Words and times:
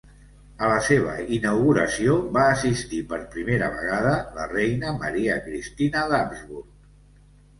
A 0.65 0.67
la 0.69 0.77
seva 0.85 1.11
inauguració 1.35 2.13
va 2.37 2.45
assistir 2.53 3.01
per 3.11 3.19
primera 3.35 3.69
vegada 3.75 4.13
la 4.39 4.47
reina 4.53 4.93
Maria 5.03 5.35
Cristina 5.45 6.07
d'Habsburg. 6.13 6.73